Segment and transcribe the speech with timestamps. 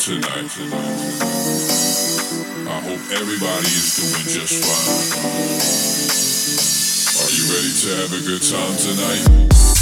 [0.00, 0.48] tonight.
[2.66, 5.20] I hope everybody is doing just fine.
[7.20, 9.79] Are you ready to have a good time tonight?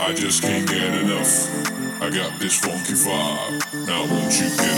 [0.00, 1.48] I just can't get enough.
[2.02, 3.86] I got this funky vibe.
[3.86, 4.73] Now won't you get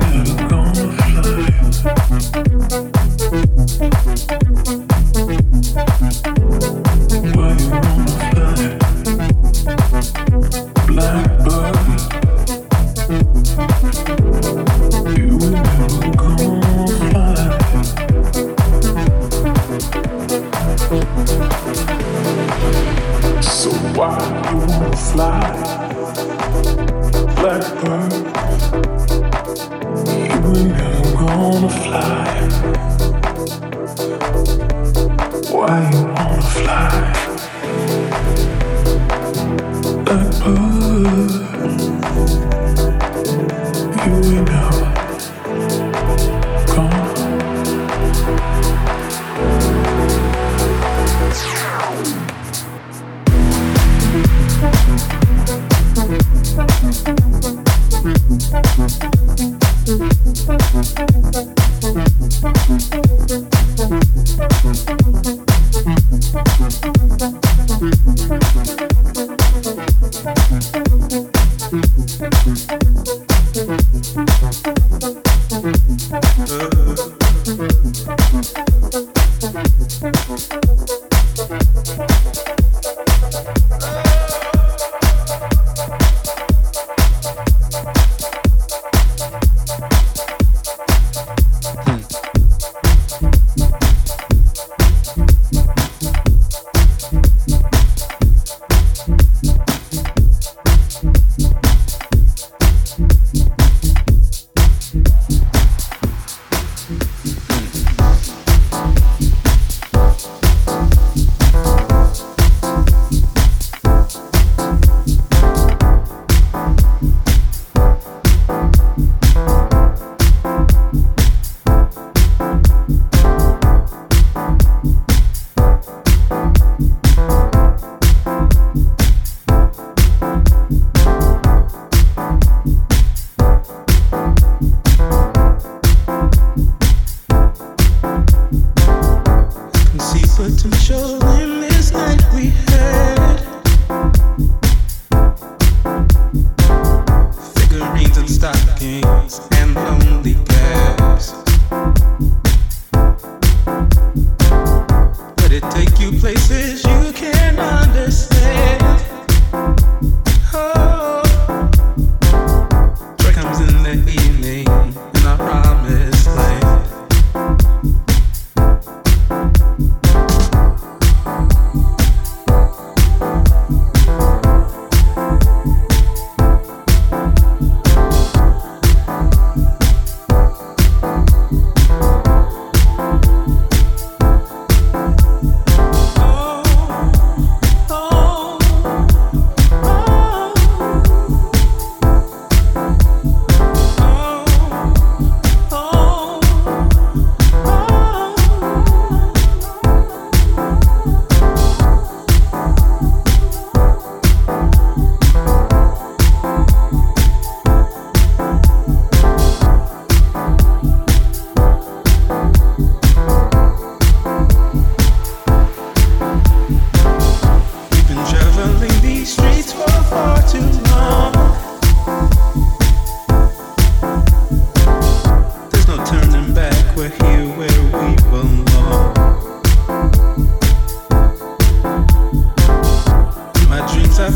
[0.00, 0.74] Never gonna
[4.64, 4.79] fly.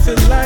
[0.05, 0.44] to life.